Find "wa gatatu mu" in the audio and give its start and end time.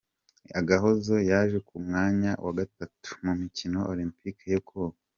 2.43-3.33